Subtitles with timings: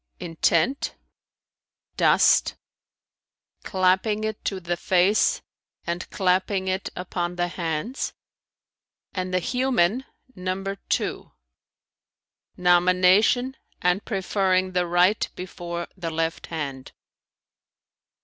[0.19, 0.95] intent,
[1.95, 2.55] dust,
[3.63, 5.43] clapping it to the face
[5.85, 8.11] and clapping it upon the hands;
[9.13, 10.03] and the human
[10.35, 11.31] number two,
[12.57, 16.93] nomination and preferring the right before the left hand."